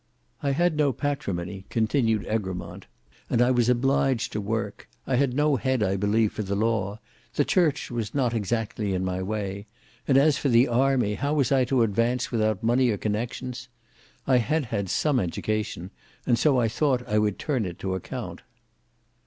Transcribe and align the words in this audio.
"I 0.41 0.53
had 0.53 0.75
no 0.77 0.91
patrimony," 0.93 1.65
continued 1.69 2.25
Egremont, 2.27 2.87
"and 3.29 3.39
I 3.39 3.51
was 3.51 3.69
obliged 3.69 4.31
to 4.31 4.41
work; 4.41 4.89
I 5.05 5.15
had 5.15 5.35
no 5.35 5.57
head 5.57 5.83
I 5.83 5.95
believe 5.95 6.33
for 6.33 6.41
the 6.41 6.55
law; 6.55 6.99
the 7.35 7.45
church 7.45 7.91
was 7.91 8.15
not 8.15 8.33
exactly 8.33 8.95
in 8.95 9.05
my 9.05 9.21
way; 9.21 9.67
and 10.07 10.17
as 10.17 10.39
for 10.39 10.49
the 10.49 10.67
army, 10.67 11.13
how 11.13 11.35
was 11.35 11.51
I 11.51 11.65
to 11.65 11.83
advance 11.83 12.31
without 12.31 12.63
money 12.63 12.89
or 12.89 12.97
connexions! 12.97 13.67
I 14.25 14.37
had 14.37 14.65
had 14.65 14.89
some 14.89 15.19
education, 15.19 15.91
and 16.25 16.39
so 16.39 16.59
I 16.59 16.67
thought 16.67 17.07
I 17.07 17.19
would 17.19 17.37
turn 17.37 17.63
it 17.67 17.77
to 17.81 17.93
account." 17.93 18.41